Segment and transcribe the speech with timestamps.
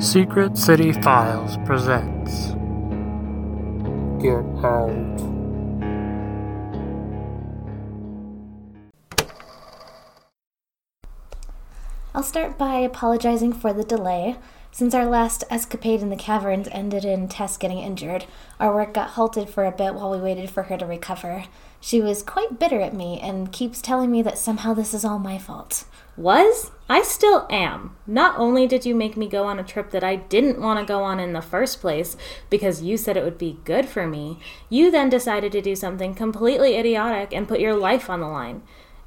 [0.00, 2.52] Secret City Files presents
[4.22, 5.20] Get Out.
[12.14, 14.36] I'll start by apologizing for the delay.
[14.72, 18.26] Since our last escapade in the caverns ended in Tess getting injured,
[18.60, 21.44] our work got halted for a bit while we waited for her to recover.
[21.80, 25.18] She was quite bitter at me and keeps telling me that somehow this is all
[25.18, 25.84] my fault.
[26.16, 26.70] Was?
[26.88, 27.96] I still am.
[28.06, 30.86] Not only did you make me go on a trip that I didn't want to
[30.86, 32.16] go on in the first place
[32.48, 36.14] because you said it would be good for me, you then decided to do something
[36.14, 38.62] completely idiotic and put your life on the line.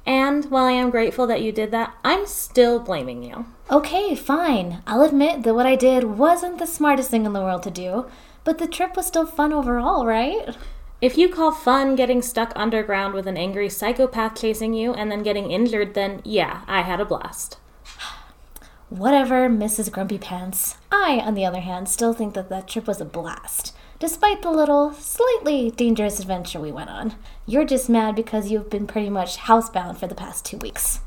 [0.06, 3.46] And while I am grateful that you did that, I'm still blaming you.
[3.70, 4.82] Okay, fine.
[4.86, 8.06] I'll admit that what I did wasn't the smartest thing in the world to do,
[8.44, 10.54] but the trip was still fun overall, right?
[11.00, 15.22] If you call fun getting stuck underground with an angry psychopath chasing you and then
[15.22, 17.58] getting injured, then yeah, I had a blast.
[18.90, 19.90] Whatever, Mrs.
[19.90, 20.76] Grumpy Pants.
[20.92, 23.73] I, on the other hand, still think that that trip was a blast,
[24.04, 27.14] despite the little, slightly dangerous adventure we went on.
[27.46, 31.00] You're just mad because you've been pretty much housebound for the past two weeks.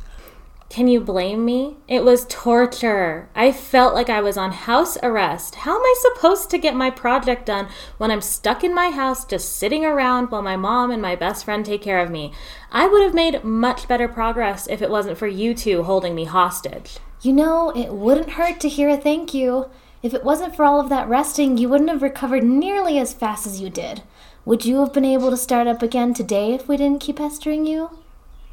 [0.72, 1.78] Can you blame me?
[1.88, 3.30] It was torture.
[3.36, 5.54] I felt like I was on house arrest.
[5.58, 7.68] How am I supposed to get my project done
[8.00, 11.46] when I'm stuck in my house just sitting around while my mom and my best
[11.46, 12.34] friend take care of me?
[12.72, 16.26] I would have made much better progress if it wasn't for you two holding me
[16.26, 16.98] hostage.
[17.22, 19.70] You know, it wouldn't hurt to hear a thank you.
[20.04, 23.48] If it wasn't for all of that resting, you wouldn't have recovered nearly as fast
[23.48, 24.04] as you did.
[24.46, 27.66] Would you have been able to start up again today if we didn't keep pestering
[27.66, 27.98] you?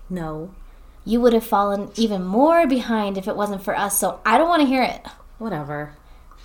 [0.09, 0.55] No.
[1.05, 4.49] You would have fallen even more behind if it wasn't for us, so I don't
[4.49, 5.07] want to hear it.
[5.39, 5.95] Whatever.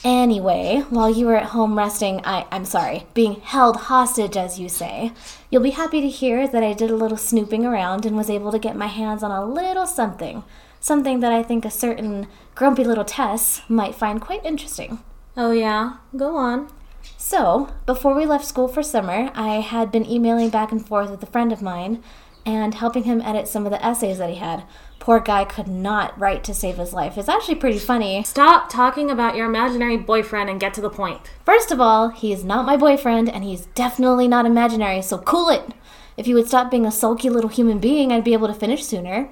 [0.04, 4.70] Anyway, while you were at home resting, I, I'm sorry, being held hostage, as you
[4.70, 5.12] say,
[5.50, 8.52] you'll be happy to hear that I did a little snooping around and was able
[8.52, 10.44] to get my hands on a little something.
[10.80, 15.00] Something that I think a certain grumpy little Tess might find quite interesting.
[15.36, 15.98] Oh, yeah?
[16.16, 16.70] Go on.
[17.18, 21.24] So, before we left school for summer, I had been emailing back and forth with
[21.24, 22.04] a friend of mine
[22.46, 24.64] and helping him edit some of the essays that he had.
[25.00, 27.18] Poor guy could not write to save his life.
[27.18, 28.24] It's actually pretty funny.
[28.24, 31.22] Stop talking about your imaginary boyfriend and get to the point.
[31.46, 35.50] First of all, he is not my boyfriend, and he's definitely not imaginary, so cool
[35.50, 35.74] it!
[36.18, 38.86] If you would stop being a sulky little human being, I'd be able to finish
[38.86, 39.30] sooner.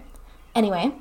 [0.56, 0.94] Anyway,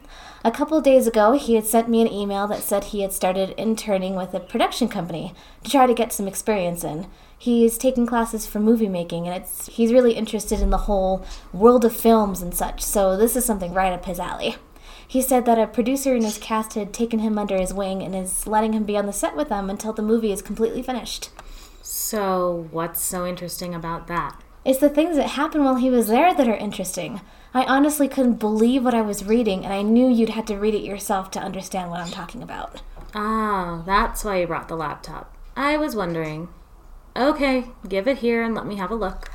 [0.47, 3.51] a couple days ago, he had sent me an email that said he had started
[3.59, 5.34] interning with a production company
[5.65, 7.09] to try to get some experience in.
[7.37, 11.84] He's taking classes for movie making, and it's he's really interested in the whole world
[11.84, 12.81] of films and such.
[12.81, 14.55] So this is something right up his alley.
[15.09, 18.15] He said that a producer in his cast had taken him under his wing and
[18.15, 21.31] is letting him be on the set with them until the movie is completely finished.
[21.83, 24.41] So, what's so interesting about that?
[24.66, 27.21] It's the things that happen while he was there that are interesting.
[27.54, 30.75] I honestly couldn't believe what I was reading, and I knew you'd had to read
[30.75, 32.82] it yourself to understand what I'm talking about.
[33.15, 35.32] Ah, that's why you brought the laptop.
[35.56, 36.49] I was wondering.
[37.15, 39.31] Okay, give it here and let me have a look.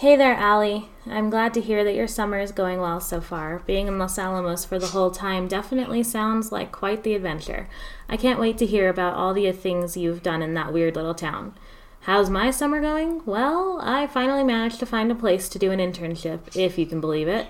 [0.00, 0.90] Hey there, Allie.
[1.06, 3.60] I'm glad to hear that your summer is going well so far.
[3.60, 7.66] Being in Los Alamos for the whole time definitely sounds like quite the adventure.
[8.06, 11.14] I can't wait to hear about all the things you've done in that weird little
[11.14, 11.54] town.
[12.00, 13.22] How's my summer going?
[13.24, 17.00] Well, I finally managed to find a place to do an internship, if you can
[17.00, 17.46] believe it.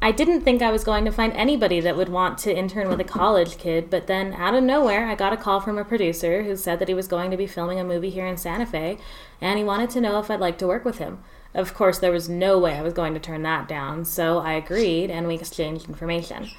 [0.00, 3.00] I didn't think I was going to find anybody that would want to intern with
[3.00, 6.42] a college kid, but then out of nowhere, I got a call from a producer
[6.44, 8.96] who said that he was going to be filming a movie here in Santa Fe,
[9.42, 11.18] and he wanted to know if I'd like to work with him.
[11.56, 14.52] Of course, there was no way I was going to turn that down, so I
[14.52, 16.50] agreed and we exchanged information.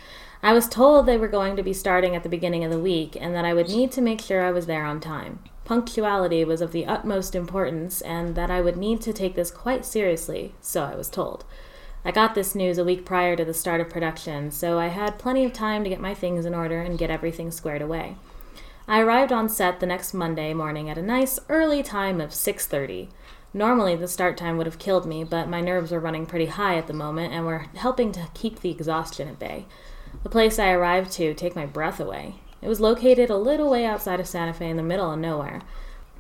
[0.42, 3.16] I was told they were going to be starting at the beginning of the week
[3.16, 5.38] and that I would need to make sure I was there on time.
[5.66, 9.86] Punctuality was of the utmost importance and that I would need to take this quite
[9.86, 11.46] seriously, so I was told.
[12.04, 15.20] I got this news a week prior to the start of production, so I had
[15.20, 18.16] plenty of time to get my things in order and get everything squared away.
[18.88, 23.10] I arrived on set the next Monday morning at a nice early time of 6:30.
[23.58, 26.78] Normally, the start time would have killed me, but my nerves were running pretty high
[26.78, 29.66] at the moment and were helping to keep the exhaustion at bay.
[30.22, 32.36] The place I arrived to take my breath away.
[32.62, 35.64] It was located a little way outside of Santa Fe in the middle of nowhere.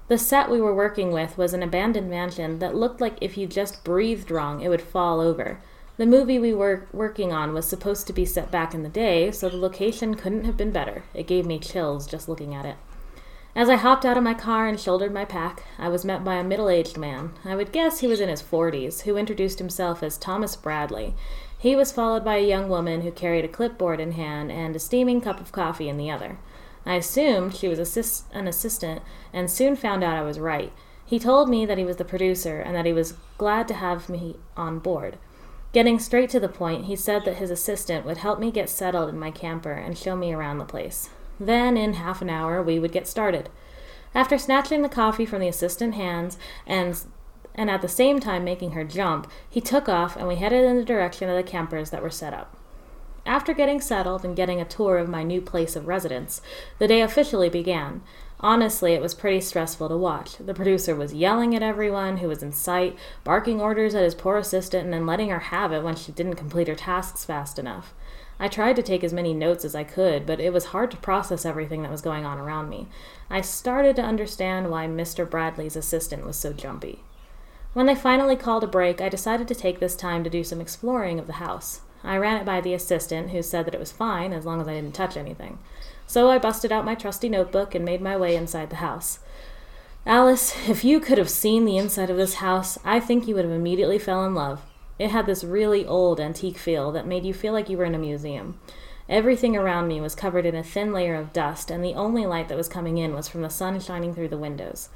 [0.08, 3.46] The set we were working with was an abandoned mansion that looked like if you
[3.46, 5.60] just breathed wrong, it would fall over.
[5.98, 9.30] The movie we were working on was supposed to be set back in the day,
[9.30, 11.04] so the location couldn't have been better.
[11.14, 12.78] It gave me chills just looking at it.
[13.58, 16.36] As I hopped out of my car and shouldered my pack, I was met by
[16.36, 17.32] a middle aged man.
[17.44, 21.16] I would guess he was in his 40s, who introduced himself as Thomas Bradley.
[21.58, 24.80] He was followed by a young woman who carried a clipboard in hand and a
[24.80, 26.38] steaming cup of coffee in the other.
[26.86, 29.02] I assumed she was assist- an assistant
[29.34, 30.72] and soon found out I was right.
[31.04, 34.08] He told me that he was the producer and that he was glad to have
[34.08, 35.18] me on board.
[35.74, 39.10] Getting straight to the point, he said that his assistant would help me get settled
[39.10, 41.10] in my camper and show me around the place.
[41.40, 43.50] Then, in half an hour, we would get started.
[44.16, 47.00] After snatching the coffee from the assistant hands and
[47.58, 50.78] and at the same time making her jump, he took off and we headed in
[50.78, 52.56] the direction of the campers that were set up.
[53.26, 56.42] After getting settled and getting a tour of my new place of residence,
[56.78, 58.02] the day officially began.
[58.40, 60.38] Honestly, it was pretty stressful to watch.
[60.38, 64.38] The producer was yelling at everyone who was in sight, barking orders at his poor
[64.38, 67.94] assistant, and then letting her have it when she didn't complete her tasks fast enough.
[68.40, 70.98] I tried to take as many notes as I could, but it was hard to
[70.98, 72.88] process everything that was going on around me.
[73.30, 75.28] I started to understand why Mr.
[75.28, 77.00] Bradley's assistant was so jumpy.
[77.74, 80.62] When they finally called a break, I decided to take this time to do some
[80.62, 81.82] exploring of the house.
[82.04, 84.68] I ran it by the assistant, who said that it was fine as long as
[84.68, 85.58] I didn't touch anything.
[86.06, 89.20] So I busted out my trusty notebook and made my way inside the house.
[90.06, 93.44] Alice, if you could have seen the inside of this house, I think you would
[93.46, 94.62] have immediately fell in love.
[95.00, 97.96] It had this really old antique feel that made you feel like you were in
[97.96, 98.60] a museum.
[99.10, 102.50] Everything around me was covered in a thin layer of dust, and the only light
[102.50, 104.90] that was coming in was from the sun shining through the windows.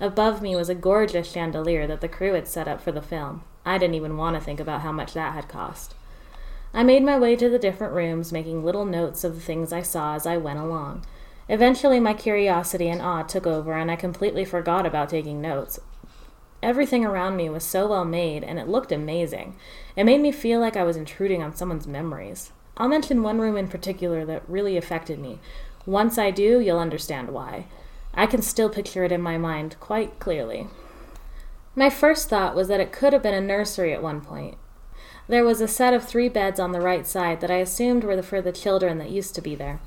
[0.00, 3.42] Above me was a gorgeous chandelier that the crew had set up for the film.
[3.66, 5.94] I didn't even want to think about how much that had cost.
[6.72, 9.82] I made my way to the different rooms, making little notes of the things I
[9.82, 11.04] saw as I went along.
[11.48, 15.80] Eventually, my curiosity and awe took over, and I completely forgot about taking notes.
[16.62, 19.56] Everything around me was so well made, and it looked amazing.
[19.94, 22.52] It made me feel like I was intruding on someone's memories.
[22.76, 25.38] I'll mention one room in particular that really affected me.
[25.86, 27.66] Once I do, you'll understand why.
[28.14, 30.66] I can still picture it in my mind quite clearly.
[31.76, 34.56] My first thought was that it could have been a nursery at one point.
[35.28, 38.20] There was a set of three beds on the right side that I assumed were
[38.22, 39.80] for the children that used to be there.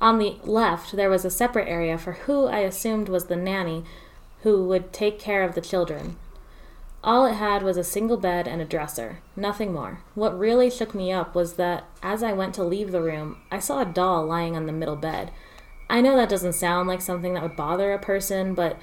[0.00, 3.84] On the left, there was a separate area for who I assumed was the nanny
[4.42, 6.16] who would take care of the children.
[7.04, 10.00] All it had was a single bed and a dresser, nothing more.
[10.14, 13.60] What really shook me up was that as I went to leave the room, I
[13.60, 15.30] saw a doll lying on the middle bed.
[15.88, 18.78] I know that doesn't sound like something that would bother a person, but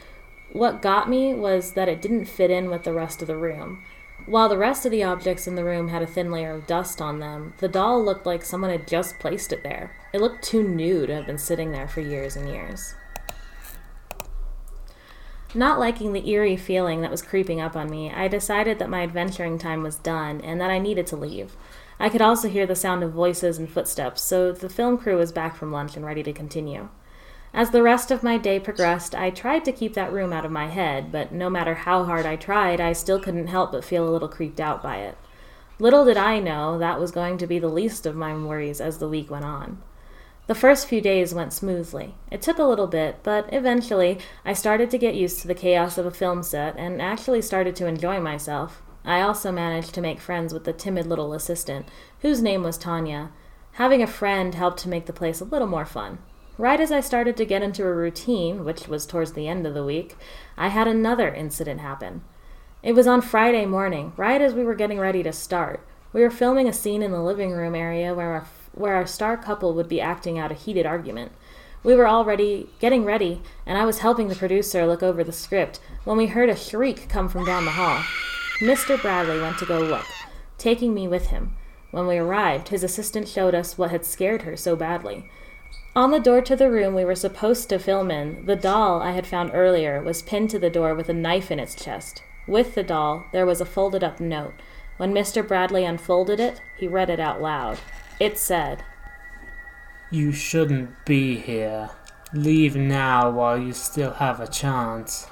[0.53, 3.83] what got me was that it didn't fit in with the rest of the room.
[4.25, 7.01] While the rest of the objects in the room had a thin layer of dust
[7.01, 9.97] on them, the doll looked like someone had just placed it there.
[10.13, 12.95] It looked too new to have been sitting there for years and years.
[15.55, 19.03] Not liking the eerie feeling that was creeping up on me, I decided that my
[19.03, 21.55] adventuring time was done and that I needed to leave.
[21.99, 25.31] I could also hear the sound of voices and footsteps, so the film crew was
[25.31, 26.89] back from lunch and ready to continue.
[27.53, 30.51] As the rest of my day progressed, I tried to keep that room out of
[30.51, 34.09] my head, but no matter how hard I tried, I still couldn't help but feel
[34.09, 35.19] a little creeped out by it.
[35.77, 38.97] Little did I know that was going to be the least of my worries as
[38.97, 39.83] the week went on.
[40.45, 42.15] The first few days went smoothly.
[42.29, 45.97] It took a little bit, but eventually I started to get used to the chaos
[45.97, 48.81] of a film set and actually started to enjoy myself.
[49.05, 51.87] I also managed to make friends with the timid little assistant,
[52.19, 53.31] whose name was Tanya.
[53.73, 56.19] Having a friend helped to make the place a little more fun.
[56.57, 59.73] Right as I started to get into a routine, which was towards the end of
[59.73, 60.15] the week,
[60.57, 62.21] I had another incident happen.
[62.83, 65.87] It was on Friday morning, right as we were getting ready to start.
[66.11, 69.37] We were filming a scene in the living room area where our, where our star
[69.37, 71.31] couple would be acting out a heated argument.
[71.83, 75.79] We were already getting ready, and I was helping the producer look over the script
[76.03, 78.03] when we heard a shriek come from down the hall.
[78.61, 79.01] Mr.
[79.01, 80.05] Bradley went to go look,
[80.57, 81.57] taking me with him.
[81.91, 85.29] When we arrived, his assistant showed us what had scared her so badly.
[85.95, 89.11] On the door to the room we were supposed to film in, the doll I
[89.11, 92.23] had found earlier was pinned to the door with a knife in its chest.
[92.47, 94.53] With the doll, there was a folded up note.
[94.97, 95.47] When Mr.
[95.47, 97.77] Bradley unfolded it, he read it out loud.
[98.19, 98.83] It said,
[100.11, 101.89] You shouldn't be here.
[102.33, 105.27] Leave now while you still have a chance.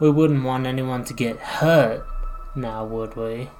[0.00, 2.06] We wouldn't want anyone to get hurt,
[2.54, 3.50] now would we?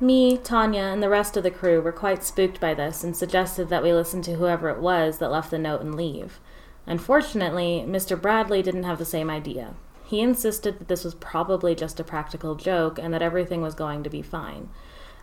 [0.00, 3.68] Me, Tanya, and the rest of the crew were quite spooked by this and suggested
[3.68, 6.40] that we listen to whoever it was that left the note and leave.
[6.86, 8.20] Unfortunately, Mr.
[8.20, 9.74] Bradley didn't have the same idea.
[10.04, 14.02] He insisted that this was probably just a practical joke and that everything was going
[14.02, 14.68] to be fine.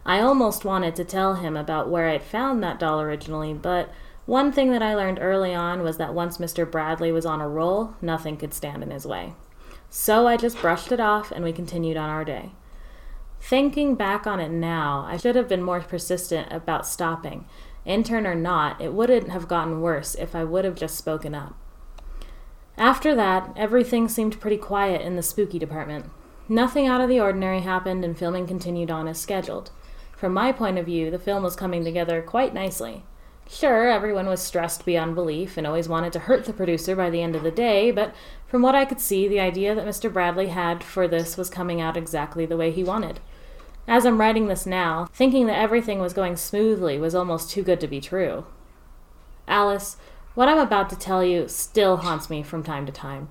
[0.09, 3.91] I almost wanted to tell him about where I'd found that doll originally, but
[4.25, 6.69] one thing that I learned early on was that once Mr.
[6.69, 9.33] Bradley was on a roll, nothing could stand in his way.
[9.87, 12.53] So I just brushed it off and we continued on our day.
[13.39, 17.45] Thinking back on it now, I should have been more persistent about stopping.
[17.85, 21.53] Intern or not, it wouldn't have gotten worse if I would have just spoken up.
[22.79, 26.09] After that, everything seemed pretty quiet in the spooky department.
[26.47, 29.69] Nothing out of the ordinary happened, and filming continued on as scheduled.
[30.19, 33.05] From my point of view, the film was coming together quite nicely.
[33.49, 37.21] Sure, everyone was stressed beyond belief and always wanted to hurt the producer by the
[37.21, 38.13] end of the day, but
[38.45, 40.11] from what I could see, the idea that Mr.
[40.11, 43.21] Bradley had for this was coming out exactly the way he wanted.
[43.87, 47.79] As I'm writing this now, thinking that everything was going smoothly was almost too good
[47.79, 48.45] to be true.
[49.47, 49.95] Alice,
[50.35, 53.29] what I'm about to tell you still haunts me from time to time.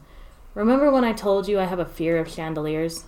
[0.54, 3.04] Remember when I told you I have a fear of chandeliers?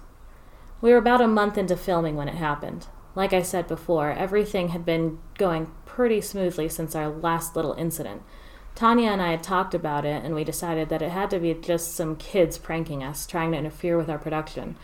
[0.82, 2.87] We were about a month into filming when it happened.
[3.14, 8.23] Like I said before, everything had been going pretty smoothly since our last little incident.
[8.75, 11.52] Tanya and I had talked about it, and we decided that it had to be
[11.55, 14.76] just some kids pranking us, trying to interfere with our production.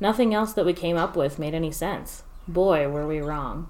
[0.00, 2.22] Nothing else that we came up with made any sense.
[2.48, 3.68] Boy, were we wrong.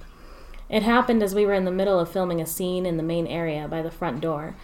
[0.70, 3.26] It happened as we were in the middle of filming a scene in the main
[3.26, 4.56] area by the front door.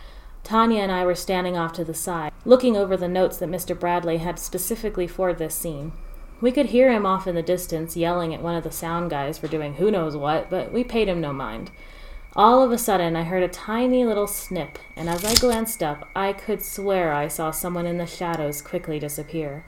[0.43, 3.79] Tanya and I were standing off to the side, looking over the notes that Mr.
[3.79, 5.93] Bradley had specifically for this scene.
[6.41, 9.37] We could hear him off in the distance yelling at one of the sound guys
[9.37, 11.71] for doing who knows what, but we paid him no mind.
[12.35, 16.09] All of a sudden, I heard a tiny little snip, and as I glanced up,
[16.17, 19.65] I could swear I saw someone in the shadows quickly disappear.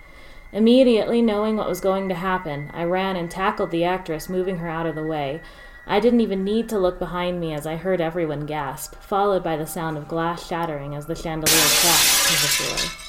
[0.53, 4.69] Immediately knowing what was going to happen, I ran and tackled the actress, moving her
[4.69, 5.43] out of the way.
[5.87, 9.57] I didn't even need to look behind me as I heard everyone gasp, followed by
[9.57, 13.09] the sound of glass shattering as the chandelier crashed to the floor.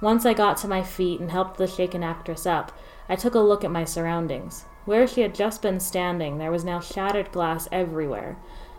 [0.00, 2.72] Once I got to my feet and helped the shaken actress up,
[3.10, 4.66] I took a look at my surroundings.
[4.84, 8.36] Where she had just been standing, there was now shattered glass everywhere.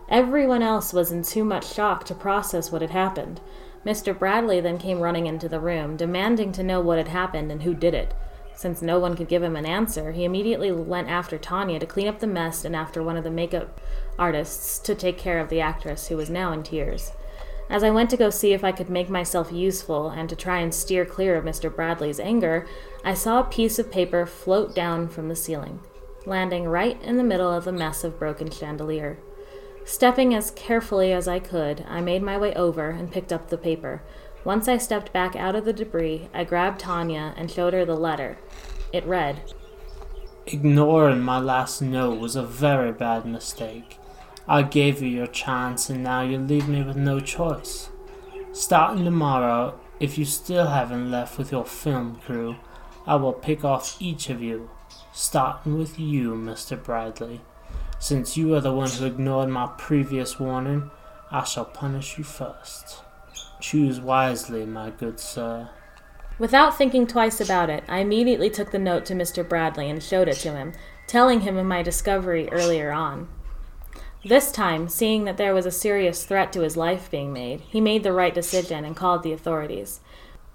[0.08, 3.42] Everyone else was in too much shock to process what had happened.
[3.84, 4.18] Mr.
[4.18, 7.74] Bradley then came running into the room, demanding to know what had happened and who
[7.74, 8.14] did it.
[8.54, 12.08] Since no one could give him an answer, he immediately went after Tanya to clean
[12.08, 13.82] up the mess and after one of the makeup
[14.18, 17.12] artists to take care of the actress, who was now in tears.
[17.72, 20.58] As I went to go see if I could make myself useful and to try
[20.58, 21.74] and steer clear of Mr.
[21.74, 22.66] Bradley's anger,
[23.02, 25.80] I saw a piece of paper float down from the ceiling,
[26.26, 29.18] landing right in the middle of the mess of broken chandelier.
[29.86, 33.56] Stepping as carefully as I could, I made my way over and picked up the
[33.56, 34.02] paper.
[34.44, 37.96] Once I stepped back out of the debris, I grabbed Tanya and showed her the
[37.96, 38.36] letter.
[38.92, 39.50] It read
[40.46, 43.98] Ignoring my last note was a very bad mistake.
[44.48, 47.90] I gave you your chance and now you leave me with no choice.
[48.52, 52.56] Starting tomorrow, if you still haven't left with your film crew,
[53.06, 54.70] I will pick off each of you,
[55.12, 56.82] starting with you, Mr.
[56.82, 57.40] Bradley.
[57.98, 60.90] Since you are the one who ignored my previous warning,
[61.30, 63.00] I shall punish you first.
[63.60, 65.70] Choose wisely, my good sir.
[66.38, 69.48] Without thinking twice about it, I immediately took the note to Mr.
[69.48, 70.72] Bradley and showed it to him,
[71.06, 73.28] telling him of my discovery earlier on.
[74.24, 77.80] This time, seeing that there was a serious threat to his life being made, he
[77.80, 80.00] made the right decision and called the authorities.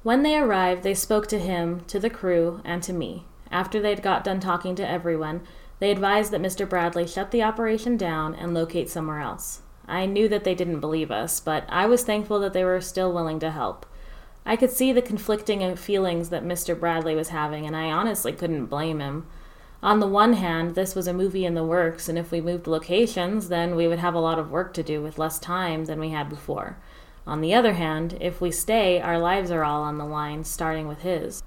[0.03, 3.25] When they arrived, they spoke to him, to the crew, and to me.
[3.51, 5.41] After they'd got done talking to everyone,
[5.79, 6.67] they advised that Mr.
[6.67, 9.62] Bradley shut the operation down and locate somewhere else.
[9.86, 13.12] I knew that they didn't believe us, but I was thankful that they were still
[13.12, 13.86] willing to help.
[14.45, 16.77] I could see the conflicting feelings that Mr.
[16.77, 19.27] Bradley was having, and I honestly couldn't blame him.
[19.88, 22.67] On the one hand, this was a movie in the works, and if we moved
[22.67, 25.98] locations, then we would have a lot of work to do with less time than
[25.98, 26.77] we had before.
[27.25, 30.89] On the other hand, if we stay, our lives are all on the line, starting
[30.89, 31.41] with his.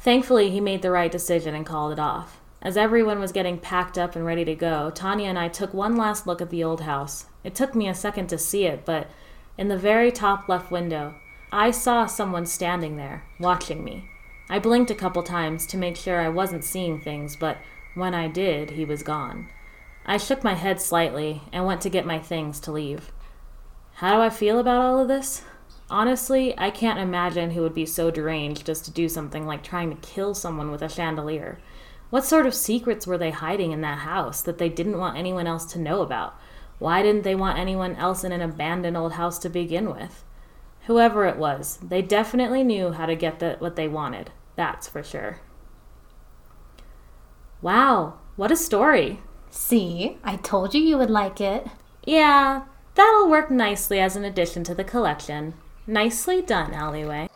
[0.00, 2.40] Thankfully, he made the right decision and called it off.
[2.60, 5.94] As everyone was getting packed up and ready to go, Tanya and I took one
[5.94, 7.26] last look at the old house.
[7.44, 9.08] It took me a second to see it, but
[9.56, 11.14] in the very top left window,
[11.52, 14.08] I saw someone standing there, watching me.
[14.52, 17.56] I blinked a couple times to make sure I wasn't seeing things, but
[17.94, 19.48] when I did, he was gone.
[20.04, 23.12] I shook my head slightly and went to get my things to leave.
[23.94, 25.40] How do I feel about all of this?
[25.88, 29.88] Honestly, I can't imagine who would be so deranged as to do something like trying
[29.88, 31.58] to kill someone with a chandelier.
[32.10, 35.46] What sort of secrets were they hiding in that house that they didn't want anyone
[35.46, 36.38] else to know about?
[36.78, 40.24] Why didn't they want anyone else in an abandoned old house to begin with?
[40.88, 44.30] Whoever it was, they definitely knew how to get the, what they wanted.
[44.56, 45.40] That's for sure.
[47.60, 49.20] Wow, what a story.
[49.50, 51.66] See, I told you you would like it.
[52.04, 55.54] Yeah, that'll work nicely as an addition to the collection.
[55.86, 57.28] Nicely done, Alleyway.